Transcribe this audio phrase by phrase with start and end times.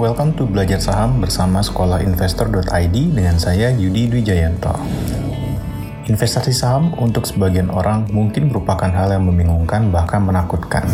[0.00, 4.72] welcome to Belajar Saham bersama Sekolah Investor.id dengan saya Yudi Dwi Jayanto.
[6.08, 10.88] Investasi saham untuk sebagian orang mungkin merupakan hal yang membingungkan bahkan menakutkan.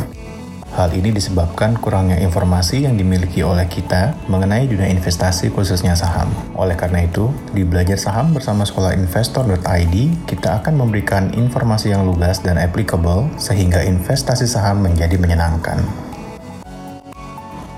[0.74, 6.26] Hal ini disebabkan kurangnya informasi yang dimiliki oleh kita mengenai dunia investasi khususnya saham.
[6.58, 9.94] Oleh karena itu, di Belajar Saham bersama Sekolah Investor.id,
[10.26, 16.05] kita akan memberikan informasi yang lugas dan applicable sehingga investasi saham menjadi menyenangkan.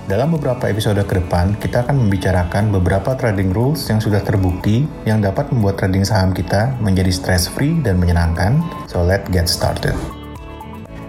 [0.09, 5.21] Dalam beberapa episode ke depan, kita akan membicarakan beberapa trading rules yang sudah terbukti yang
[5.21, 8.57] dapat membuat trading saham kita menjadi stress-free dan menyenangkan.
[8.89, 9.93] So let's get started.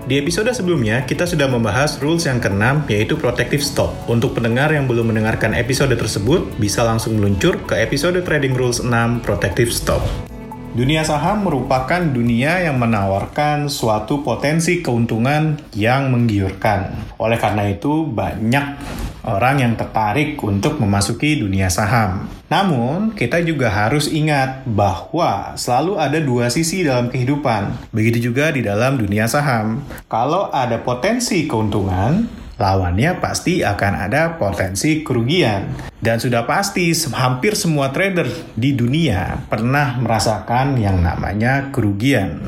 [0.05, 3.89] Di episode sebelumnya, kita sudah membahas rules yang keenam, yaitu protective stop.
[4.05, 9.25] Untuk pendengar yang belum mendengarkan episode tersebut, bisa langsung meluncur ke episode Trading Rules 6
[9.25, 10.30] Protective Stop.
[10.71, 16.95] Dunia saham merupakan dunia yang menawarkan suatu potensi keuntungan yang menggiurkan.
[17.19, 18.79] Oleh karena itu, banyak
[19.27, 22.31] orang yang tertarik untuk memasuki dunia saham.
[22.47, 27.91] Namun, kita juga harus ingat bahwa selalu ada dua sisi dalam kehidupan.
[27.91, 29.83] Begitu juga di dalam dunia saham.
[30.07, 32.31] Kalau ada potensi keuntungan,
[32.61, 35.73] lawannya pasti akan ada potensi kerugian.
[35.97, 42.45] Dan sudah pasti hampir semua trader di dunia pernah merasakan yang namanya kerugian.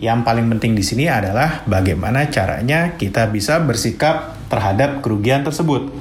[0.00, 5.92] Yang paling penting di sini adalah bagaimana caranya kita bisa bersikap terhadap kerugian tersebut.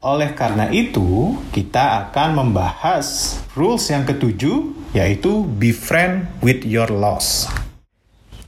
[0.00, 7.50] Oleh karena itu, kita akan membahas rules yang ketujuh, yaitu be friend with your loss.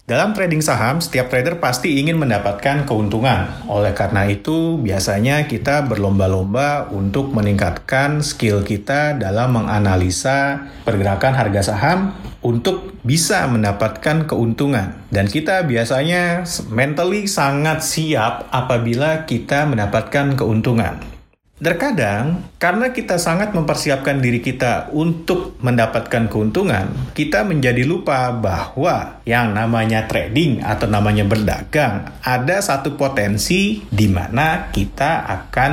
[0.08, 3.44] Dalam trading saham, setiap trader pasti ingin mendapatkan keuntungan.
[3.68, 12.16] Oleh karena itu, biasanya kita berlomba-lomba untuk meningkatkan skill kita dalam menganalisa pergerakan harga saham
[12.40, 14.96] untuk bisa mendapatkan keuntungan.
[15.12, 21.17] Dan kita biasanya mentally sangat siap apabila kita mendapatkan keuntungan.
[21.58, 26.86] Terkadang, karena kita sangat mempersiapkan diri kita untuk mendapatkan keuntungan,
[27.18, 34.70] kita menjadi lupa bahwa yang namanya trading atau namanya berdagang ada satu potensi di mana
[34.70, 35.72] kita akan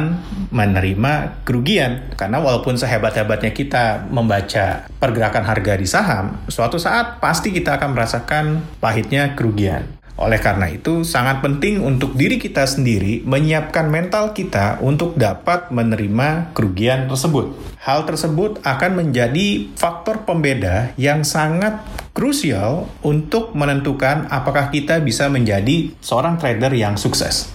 [0.49, 2.17] menerima kerugian.
[2.17, 8.45] Karena walaupun sehebat-hebatnya kita membaca pergerakan harga di saham, suatu saat pasti kita akan merasakan
[8.81, 9.85] pahitnya kerugian.
[10.15, 16.55] Oleh karena itu, sangat penting untuk diri kita sendiri menyiapkan mental kita untuk dapat menerima
[16.55, 17.51] kerugian tersebut.
[17.83, 21.83] Hal tersebut akan menjadi faktor pembeda yang sangat
[22.15, 27.51] krusial untuk menentukan apakah kita bisa menjadi seorang trader yang sukses.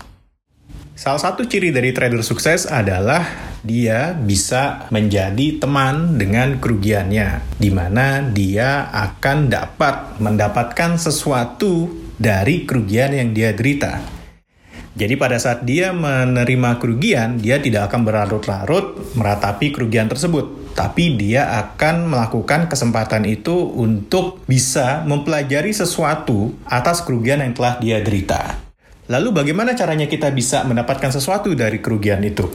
[1.00, 3.24] Salah satu ciri dari trader sukses adalah
[3.64, 13.16] dia bisa menjadi teman dengan kerugiannya, di mana dia akan dapat mendapatkan sesuatu dari kerugian
[13.16, 14.20] yang dia derita.
[14.92, 21.56] Jadi pada saat dia menerima kerugian, dia tidak akan berlarut-larut meratapi kerugian tersebut, tapi dia
[21.64, 28.60] akan melakukan kesempatan itu untuk bisa mempelajari sesuatu atas kerugian yang telah dia derita.
[29.08, 32.46] Lalu bagaimana caranya kita bisa mendapatkan sesuatu dari kerugian itu?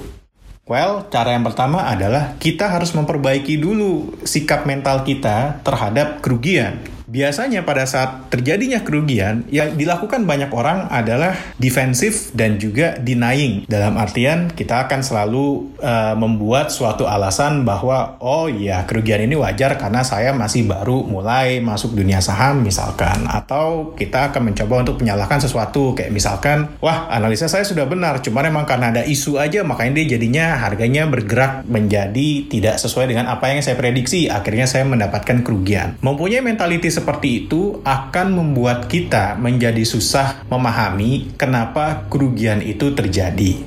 [0.69, 6.94] Well, cara yang pertama adalah kita harus memperbaiki dulu sikap mental kita terhadap kerugian.
[7.05, 13.69] Biasanya pada saat terjadinya kerugian, yang dilakukan banyak orang adalah defensif dan juga denying.
[13.69, 19.77] Dalam artian kita akan selalu uh, membuat suatu alasan bahwa oh ya kerugian ini wajar
[19.77, 23.29] karena saya masih baru mulai masuk dunia saham misalkan.
[23.29, 28.41] Atau kita akan mencoba untuk menyalahkan sesuatu kayak misalkan wah analisa saya sudah benar cuma
[28.41, 33.53] memang karena ada isu aja makanya dia jadinya harganya bergerak menjadi tidak sesuai dengan apa
[33.53, 34.25] yang saya prediksi.
[34.25, 36.01] Akhirnya saya mendapatkan kerugian.
[36.01, 43.59] Mempunyai mentalitas seperti itu akan membuat kita menjadi susah memahami kenapa kerugian itu terjadi.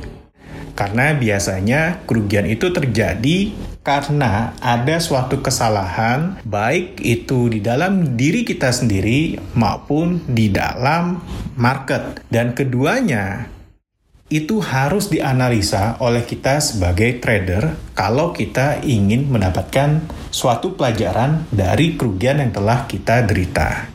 [0.72, 3.50] Karena biasanya kerugian itu terjadi
[3.82, 11.18] karena ada suatu kesalahan, baik itu di dalam diri kita sendiri maupun di dalam
[11.58, 13.50] market, dan keduanya
[14.28, 22.44] itu harus dianalisa oleh kita sebagai trader kalau kita ingin mendapatkan suatu pelajaran dari kerugian
[22.44, 23.88] yang telah kita derita.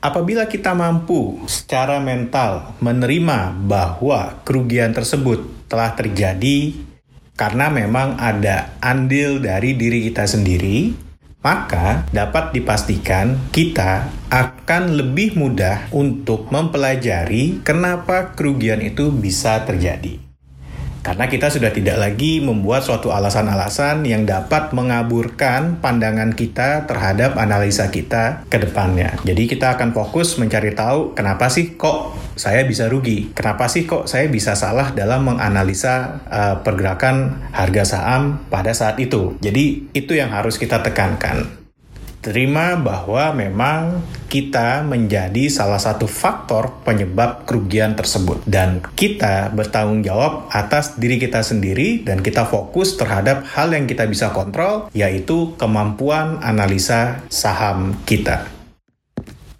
[0.00, 6.72] Apabila kita mampu secara mental menerima bahwa kerugian tersebut telah terjadi
[7.36, 11.05] karena memang ada andil dari diri kita sendiri,
[11.46, 20.25] maka dapat dipastikan kita akan lebih mudah untuk mempelajari kenapa kerugian itu bisa terjadi.
[21.06, 27.94] Karena kita sudah tidak lagi membuat suatu alasan-alasan yang dapat mengaburkan pandangan kita terhadap analisa
[27.94, 29.14] kita ke depannya.
[29.22, 33.30] Jadi kita akan fokus mencari tahu kenapa sih kok saya bisa rugi?
[33.38, 39.38] Kenapa sih kok saya bisa salah dalam menganalisa uh, pergerakan harga saham pada saat itu?
[39.38, 41.65] Jadi itu yang harus kita tekankan
[42.26, 50.50] terima bahwa memang kita menjadi salah satu faktor penyebab kerugian tersebut dan kita bertanggung jawab
[50.50, 56.42] atas diri kita sendiri dan kita fokus terhadap hal yang kita bisa kontrol yaitu kemampuan
[56.42, 58.55] analisa saham kita.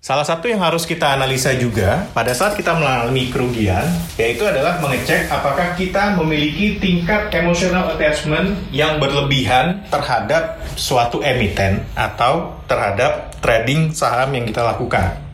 [0.07, 3.83] Salah satu yang harus kita analisa juga pada saat kita mengalami kerugian,
[4.15, 12.55] yaitu adalah mengecek apakah kita memiliki tingkat emotional attachment yang berlebihan terhadap suatu emiten atau
[12.71, 15.26] terhadap trading saham yang kita lakukan.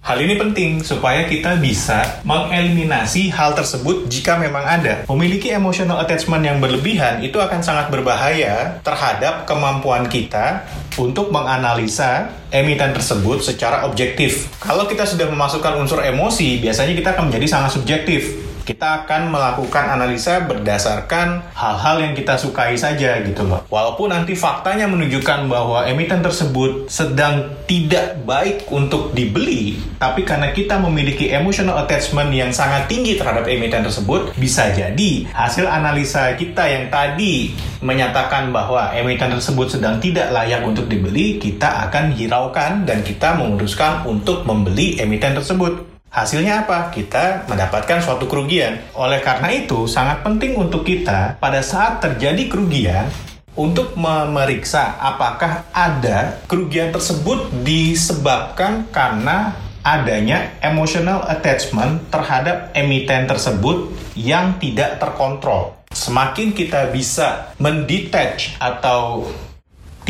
[0.00, 5.04] Hal ini penting supaya kita bisa mengeliminasi hal tersebut jika memang ada.
[5.04, 10.64] Memiliki emotional attachment yang berlebihan itu akan sangat berbahaya terhadap kemampuan kita
[10.96, 14.48] untuk menganalisa emiten tersebut secara objektif.
[14.56, 19.98] Kalau kita sudah memasukkan unsur emosi, biasanya kita akan menjadi sangat subjektif kita akan melakukan
[19.98, 23.66] analisa berdasarkan hal-hal yang kita sukai saja gitu loh.
[23.66, 30.78] Walaupun nanti faktanya menunjukkan bahwa emiten tersebut sedang tidak baik untuk dibeli, tapi karena kita
[30.78, 36.86] memiliki emotional attachment yang sangat tinggi terhadap emiten tersebut, bisa jadi hasil analisa kita yang
[36.94, 37.50] tadi
[37.82, 44.06] menyatakan bahwa emiten tersebut sedang tidak layak untuk dibeli, kita akan hiraukan dan kita memutuskan
[44.06, 45.99] untuk membeli emiten tersebut.
[46.10, 46.90] Hasilnya apa?
[46.90, 48.82] Kita mendapatkan suatu kerugian.
[48.98, 53.06] Oleh karena itu, sangat penting untuk kita pada saat terjadi kerugian
[53.54, 59.54] untuk memeriksa apakah ada kerugian tersebut disebabkan karena
[59.86, 65.78] adanya emotional attachment terhadap emiten tersebut yang tidak terkontrol.
[65.94, 69.30] Semakin kita bisa mendetach atau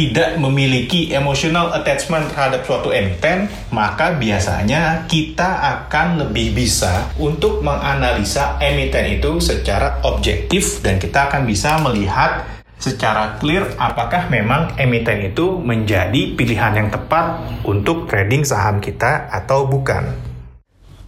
[0.00, 8.56] tidak memiliki emotional attachment terhadap suatu emiten, maka biasanya kita akan lebih bisa untuk menganalisa
[8.64, 12.49] emiten itu secara objektif dan kita akan bisa melihat
[12.81, 17.37] secara clear apakah memang emiten itu menjadi pilihan yang tepat
[17.69, 20.17] untuk trading saham kita atau bukan.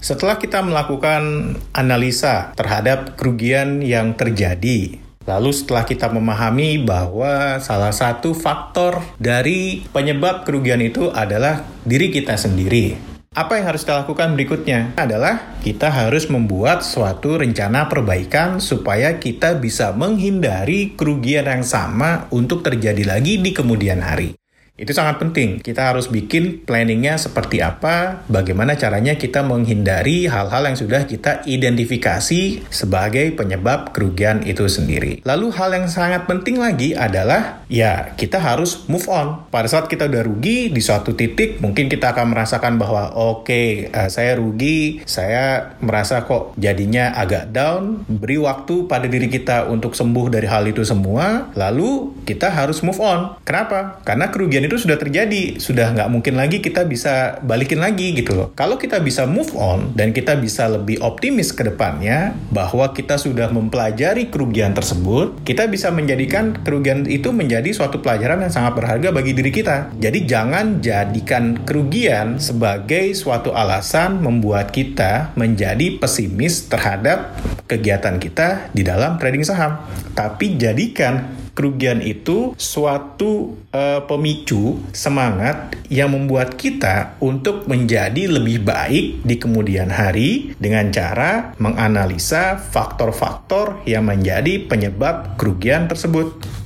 [0.05, 8.35] Setelah kita melakukan analisa terhadap kerugian yang terjadi Lalu setelah kita memahami bahwa salah satu
[8.35, 13.15] faktor dari penyebab kerugian itu adalah diri kita sendiri.
[13.33, 19.57] Apa yang harus kita lakukan berikutnya adalah kita harus membuat suatu rencana perbaikan supaya kita
[19.57, 24.42] bisa menghindari kerugian yang sama untuk terjadi lagi di kemudian hari.
[24.73, 25.61] Itu sangat penting.
[25.61, 32.65] Kita harus bikin planningnya seperti apa, bagaimana caranya kita menghindari hal-hal yang sudah kita identifikasi
[32.73, 35.21] sebagai penyebab kerugian itu sendiri.
[35.29, 39.45] Lalu hal yang sangat penting lagi adalah ya kita harus move on.
[39.53, 43.93] Pada saat kita udah rugi di suatu titik, mungkin kita akan merasakan bahwa oke okay,
[43.93, 48.09] eh, saya rugi, saya merasa kok jadinya agak down.
[48.09, 51.53] Beri waktu pada diri kita untuk sembuh dari hal itu semua.
[51.53, 53.37] Lalu kita harus move on.
[53.45, 54.01] Kenapa?
[54.09, 58.39] Karena kerugian kejadian itu sudah terjadi, sudah nggak mungkin lagi kita bisa balikin lagi gitu
[58.39, 58.49] loh.
[58.55, 63.51] Kalau kita bisa move on dan kita bisa lebih optimis ke depannya bahwa kita sudah
[63.51, 69.35] mempelajari kerugian tersebut, kita bisa menjadikan kerugian itu menjadi suatu pelajaran yang sangat berharga bagi
[69.35, 69.91] diri kita.
[69.99, 77.35] Jadi jangan jadikan kerugian sebagai suatu alasan membuat kita menjadi pesimis terhadap
[77.67, 79.83] kegiatan kita di dalam trading saham.
[80.13, 89.25] Tapi jadikan kerugian itu suatu uh, pemicu semangat yang membuat kita untuk menjadi lebih baik
[89.25, 96.63] di kemudian hari dengan cara menganalisa faktor-faktor yang menjadi penyebab kerugian tersebut.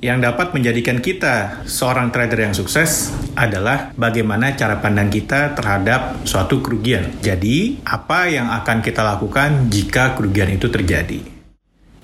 [0.00, 6.64] Yang dapat menjadikan kita seorang trader yang sukses adalah bagaimana cara pandang kita terhadap suatu
[6.64, 7.20] kerugian.
[7.20, 11.39] Jadi, apa yang akan kita lakukan jika kerugian itu terjadi?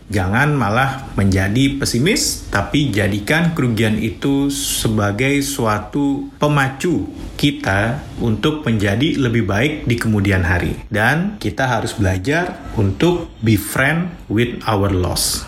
[0.07, 9.51] Jangan malah menjadi pesimis, tapi jadikan kerugian itu sebagai suatu pemacu kita untuk menjadi lebih
[9.51, 10.79] baik di kemudian hari.
[10.87, 15.43] Dan kita harus belajar untuk be friend with our loss.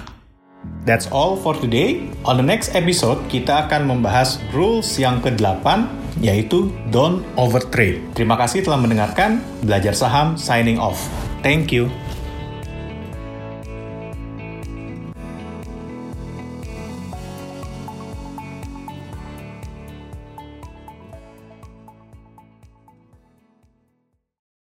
[0.83, 2.11] That's all for today.
[2.27, 5.87] On the next episode, kita akan membahas rules yang ke-8,
[6.19, 8.03] yaitu don't overtrade.
[8.19, 9.39] Terima kasih telah mendengarkan.
[9.63, 10.99] Belajar saham signing off.
[11.47, 11.87] Thank you.